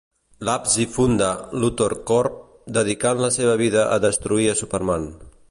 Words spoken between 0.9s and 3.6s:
funda LuthorCorp, dedicant la seva